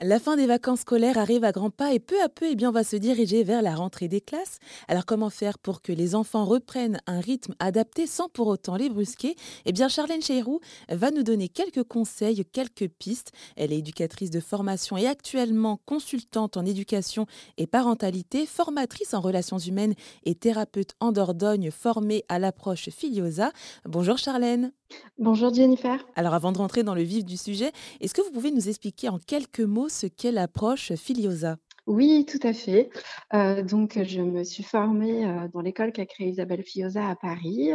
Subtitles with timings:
[0.00, 2.68] La fin des vacances scolaires arrive à grands pas et peu à peu, eh bien,
[2.68, 4.58] on va se diriger vers la rentrée des classes.
[4.86, 8.90] Alors comment faire pour que les enfants reprennent un rythme adapté sans pour autant les
[8.90, 9.34] brusquer?
[9.64, 13.32] Eh bien, Charlène Cheyrou va nous donner quelques conseils, quelques pistes.
[13.56, 17.26] Elle est éducatrice de formation et actuellement consultante en éducation
[17.56, 23.50] et parentalité, formatrice en relations humaines et thérapeute en Dordogne formée à l'approche Filiosa.
[23.84, 24.70] Bonjour Charlène.
[25.18, 26.06] Bonjour Jennifer.
[26.16, 29.08] Alors avant de rentrer dans le vif du sujet, est-ce que vous pouvez nous expliquer
[29.08, 31.56] en quelques mots ce qu'est l'approche Filiosa?
[31.88, 32.90] Oui, tout à fait.
[33.32, 37.70] Euh, donc, je me suis formée euh, dans l'école qu'a créée Isabelle Filiosa à Paris.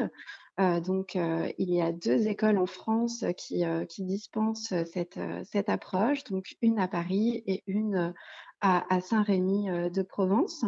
[0.59, 6.23] Euh, donc, il y a deux écoles en France qui, qui dispensent cette, cette approche,
[6.25, 8.13] donc une à Paris et une
[8.61, 10.63] à, à Saint-Rémy de Provence.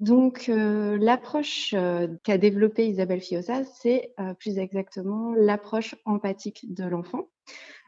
[0.00, 6.84] Donc, euh, l'approche euh, qu'a développée Isabelle Fiosa, c'est euh, plus exactement l'approche empathique de
[6.84, 7.28] l'enfant.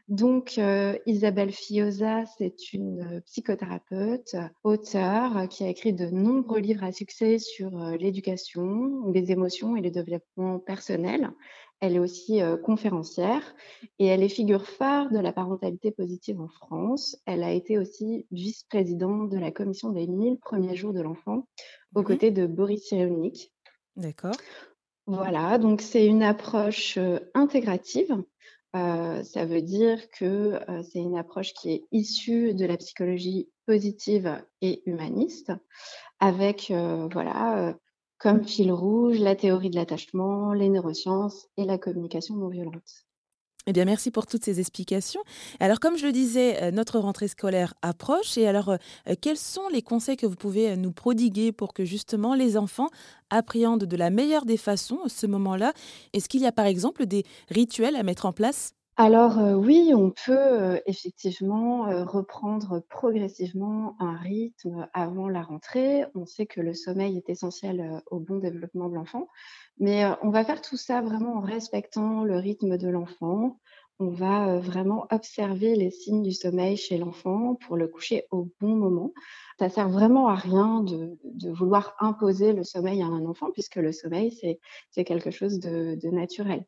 [0.07, 0.57] Donc,
[1.05, 7.77] Isabelle Fiosa, c'est une psychothérapeute, auteure, qui a écrit de nombreux livres à succès sur
[7.99, 11.31] l'éducation, les émotions et le développement personnel.
[11.79, 13.43] Elle est aussi conférencière
[13.99, 17.17] et elle est figure phare de la parentalité positive en France.
[17.25, 21.47] Elle a été aussi vice-présidente de la commission des 1000 premiers jours de l'enfant
[21.93, 23.53] aux côtés de Boris Cyrulnik.
[23.95, 24.35] d'accord.
[25.05, 26.97] Voilà, donc c'est une approche
[27.33, 28.23] intégrative.
[28.75, 33.49] Euh, ça veut dire que euh, c'est une approche qui est issue de la psychologie
[33.65, 35.51] positive et humaniste,
[36.19, 37.75] avec euh, voilà,
[38.17, 43.05] comme fil rouge la théorie de l'attachement, les neurosciences et la communication non violente.
[43.69, 45.19] Eh bien, merci pour toutes ces explications.
[45.59, 48.37] Alors, comme je le disais, euh, notre rentrée scolaire approche.
[48.37, 48.77] Et alors, euh,
[49.21, 52.89] quels sont les conseils que vous pouvez euh, nous prodiguer pour que justement les enfants
[53.29, 55.73] appréhendent de la meilleure des façons ce moment-là?
[56.13, 58.73] Est-ce qu'il y a par exemple des rituels à mettre en place?
[58.99, 66.05] Alors euh, oui, on peut euh, effectivement euh, reprendre progressivement un rythme avant la rentrée.
[66.15, 69.27] On sait que le sommeil est essentiel au bon développement de l'enfant,
[69.79, 73.59] mais on va faire tout ça vraiment en respectant le rythme de l'enfant.
[73.99, 78.75] On va vraiment observer les signes du sommeil chez l'enfant pour le coucher au bon
[78.75, 79.11] moment.
[79.57, 81.17] Ça sert vraiment à rien de,
[81.51, 84.31] vouloir imposer le sommeil à un enfant, puisque le sommeil,
[84.91, 86.65] c'est, quelque chose de naturel.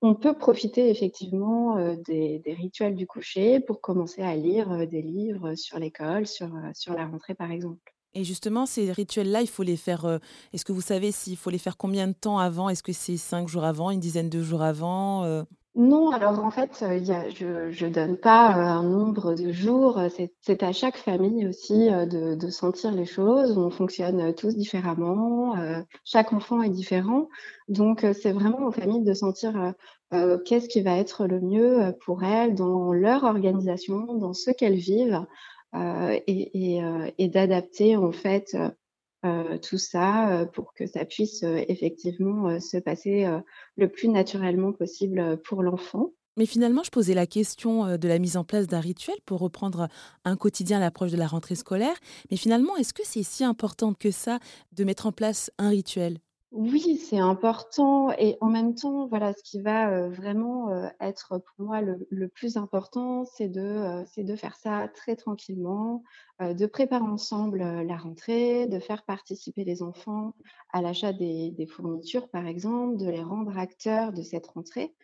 [0.00, 5.78] On peut profiter effectivement, des rituels du coucher pour commencer à lire, des livres sur
[5.78, 7.94] l'école, sur, la rentrée, par exemple.
[8.14, 10.20] Et justement, ces rituels-là, il faut les faire.
[10.52, 12.68] Est-ce que vous savez s'il faut les faire combien de temps avant?
[12.68, 15.44] Est-ce que c'est cinq jours avant, une dizaine de jours avant
[15.78, 16.98] Non, alors en fait, a
[17.30, 20.00] je je donne pas, heu, un nombre de jours,
[20.42, 23.56] c'est à chaque famille aussi, heu, de sentir les choses.
[23.56, 25.54] On fonctionne, tous différemment,
[26.04, 27.28] chaque enfant est différent.
[27.68, 29.72] Donc c'est vraiment aux familles de sentir,
[30.44, 35.24] qu'est-ce qui va être le mieux, pour elles dans leur organisation, dans ce qu'elles vivent,
[35.76, 36.80] et
[37.18, 38.56] et d'adapter en fait,
[39.24, 43.26] heu, tout ça, heu, pour que ça puisse, heu, effectivement, se passer,
[43.76, 46.12] le plus naturellement possible, pour l'enfant.
[46.36, 49.40] Mais finalement, je posais la question euh, de la mise en place d'un rituel pour
[49.40, 49.88] reprendre
[50.24, 51.96] un quotidien à l'approche de la rentrée scolaire.
[52.30, 54.38] Mais finalement, est-ce que c'est si important que ça
[54.72, 56.18] de mettre en place un rituel?
[56.50, 61.82] Oui, c'est important et en même temps, voilà, ce qui va, vraiment, être pour moi
[61.82, 64.04] le plus important, c'est de,
[64.36, 66.02] faire ça très tranquillement,
[66.40, 70.32] de préparer ensemble, la rentrée, de faire participer les enfants
[70.72, 74.94] à l'achat des fournitures, par exemple, de les rendre acteurs de cette rentrée.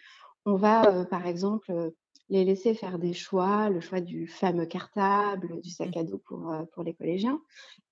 [0.46, 1.92] On va, par exemple,
[2.28, 6.54] les laisser faire des choix, le choix du fameux cartable, du sac à dos pour,
[6.72, 7.40] pour les collégiens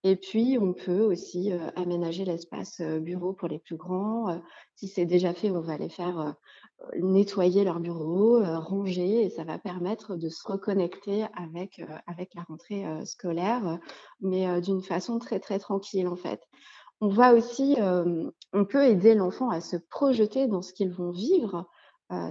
[0.05, 4.43] et puis on peut aussi, aménager l'espace, bureau pour les plus grands,
[4.75, 6.35] si c'est déjà fait, on va les faire,
[7.01, 12.85] nettoyer leur bureau, ranger et ça va permettre de se reconnecter avec, avec la rentrée,
[13.05, 13.79] scolaire,
[14.21, 16.41] mais d'une façon très, très tranquille, en fait.
[17.01, 17.77] On va aussi,
[18.53, 21.69] on peut aider l'enfant à se projeter dans ce qu'ils vont vivre,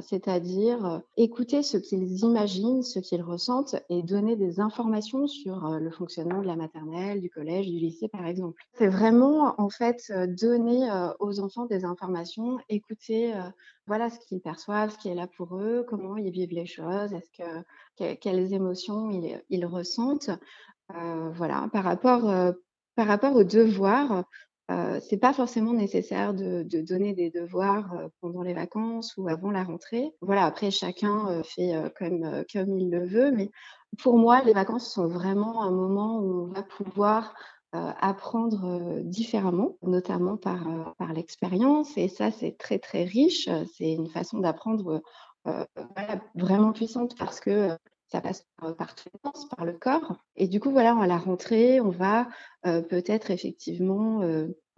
[0.01, 5.79] c'est-à-dire, heu, écouter ce qu'ils imaginent, ce qu'ils ressentent et donner des informations sur, heu,
[5.79, 8.61] le fonctionnement de la maternelle, du collège, du lycée, par exemple.
[8.73, 10.89] C'est vraiment, en fait, donner,
[11.19, 13.33] aux enfants des informations, écouter,
[13.87, 17.13] voilà ce qu'ils perçoivent, ce qui est là pour eux, comment ils vivent les choses,
[17.13, 17.63] est-ce que
[17.97, 19.09] que quelles émotions
[19.49, 20.29] ils ressentent.
[20.89, 22.63] Voilà, par rapport, heu,
[22.95, 24.25] par rapport aux devoirs,
[24.71, 29.51] heu, c'est pas forcément nécessaire de donner des devoirs, heu, pendant les vacances ou avant
[29.51, 30.11] la rentrée.
[30.21, 33.49] Voilà, après chacun, heu, fait, heu, comme, comme il le veut, mais
[34.01, 37.33] pour moi, les vacances sont vraiment un moment où on va pouvoir,
[37.73, 43.47] apprendre, différemment, notamment par, par l'expérience et ça, c'est très, très riche,
[43.77, 45.01] c'est une façon d'apprendre,
[46.35, 47.69] vraiment puissante parce que,
[48.07, 50.17] ça passe par, les sens, par le corps.
[50.35, 52.27] Et du coup, voilà, à la rentrée, on va
[52.63, 54.19] peut-être effectivement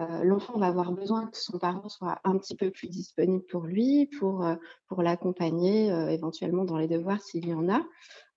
[0.01, 3.63] euh, l'enfant va avoir besoin que son parent soit un petit peu plus disponible pour
[3.63, 4.55] lui, pour, euh,
[4.87, 7.81] pour l'accompagner euh, éventuellement dans les devoirs s'il y en a.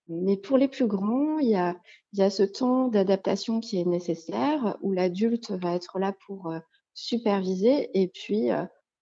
[0.08, 1.76] Mais pour les plus grands, il y a,
[2.12, 6.53] y a ce temps d'adaptation qui est nécessaire, où l'adulte va être là pour
[6.94, 8.50] superviser et puis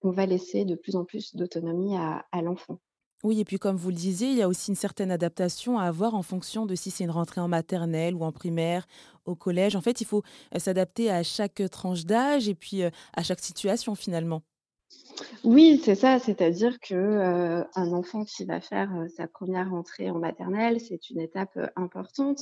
[0.01, 2.79] on va laisser de plus en plus d'autonomie à l'enfant.
[3.23, 5.85] Oui, et puis comme vous le disiez, il y a aussi une certaine adaptation à
[5.85, 8.85] avoir en fonction de si c'est une rentrée en maternelle ou en primaire,
[9.25, 9.75] au collège.
[9.75, 10.21] En fait, il faut
[10.53, 14.43] euh, s'adapter à chaque tranche d'âge et puis euh, à chaque situation finalement.
[15.43, 20.79] Oui, c'est ça, c'est-à-dire que, un enfant qui va faire, sa première rentrée en maternelle,
[20.81, 22.41] c'est une étape, importante,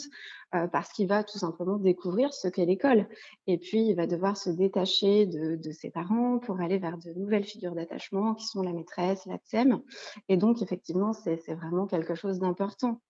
[0.71, 3.07] parce qu'il va tout simplement découvrir ce qu'est l'école
[3.47, 7.11] et puis il va devoir se détacher de de ses parents pour aller vers de
[7.13, 9.81] nouvelles figures d'attachement qui sont la maîtresse, la TSEM
[10.29, 13.01] et donc effectivement, c'est vraiment quelque chose d'important.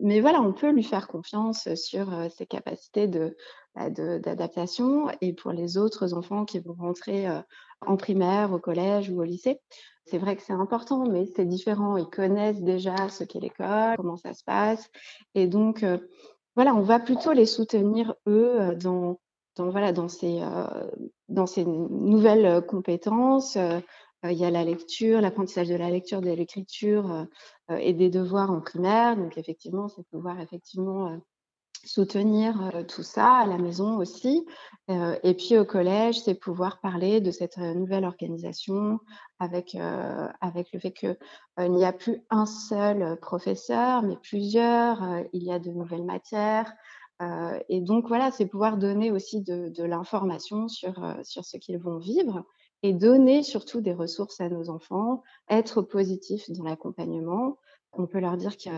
[0.00, 3.36] Mais voilà, on peut lui faire confiance, sur, ses capacités de
[3.76, 7.42] d'adaptation et pour les autres enfants qui vont rentrer, heu,
[7.86, 9.60] en primaire, au collège ou au lycée,
[10.04, 11.96] c'est vrai que c'est important, mais c'est différent.
[11.96, 14.88] Ils connaissent déjà ce qu'est l'école, comment ça se passe
[15.34, 16.08] et donc heu,
[16.54, 19.18] voilà, on va plutôt les soutenir eux, heu, dans
[19.58, 20.42] voilà, dans ces,
[21.28, 27.26] dans ces nouvelles, compétences, il y a la lecture, l'apprentissage de la lecture, de l'écriture,
[27.70, 29.16] et des devoirs en primaire.
[29.16, 31.18] Donc effectivement, c'est pouvoir effectivement,
[31.86, 34.44] soutenir, heu, tout ça à la maison aussi.
[34.90, 38.98] Heu et puis au collège, c'est pouvoir parler de cette, heu, nouvelle organisation
[39.38, 39.76] avec,
[40.40, 41.16] avec le fait que, heu,
[41.58, 45.02] il n'y a plus un seul, professeur, mais plusieurs,
[45.32, 46.72] il y a de nouvelles matières,
[47.68, 50.94] et donc voilà, c'est pouvoir donner aussi de de l'information sur,
[51.24, 52.44] sur ce qu'ils vont vivre
[52.82, 57.56] et donner surtout des ressources à nos enfants, être positif dans l'accompagnement.
[57.94, 58.70] On peut leur dire que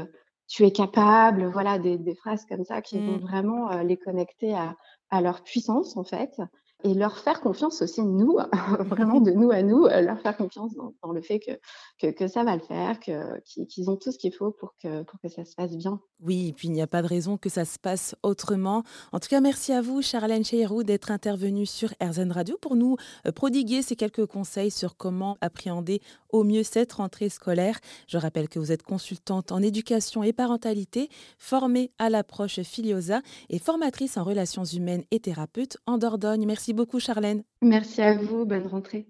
[0.48, 3.20] tu es capable, voilà, des des phrases comme ça qui vont Mmh.
[3.20, 4.76] vraiment, heu, les connecter à
[5.10, 6.40] à leur puissance, en fait
[6.84, 8.38] et leur faire confiance aussi, nous,
[8.80, 10.72] vraiment de nous à nous, heu, leur faire confiance
[11.02, 14.52] dans le fait que que ça va le faire, qu'ils ont tout ce qu'il faut
[14.52, 16.00] pour que pour que ça se passe bien.
[16.20, 18.82] Oui, et puis il n'y a pas de raison que ça se passe autrement.
[19.12, 22.96] En tout cas, merci à vous, Charlène Cheyrou, d'être intervenue sur RZN Radio pour nous
[23.26, 26.00] euh, prodiguer ces quelques conseils sur comment appréhender
[26.31, 27.78] au mieux cette rentrée scolaire.
[28.06, 31.08] Je rappelle que vous êtes consultante en éducation et parentalité,
[31.38, 36.46] formée à l'approche Filiosa et formatrice en relations humaines et thérapeute en Dordogne.
[36.69, 37.44] Merci beaucoup, Charlène.
[37.62, 39.09] Merci à vous, bonne rentrée.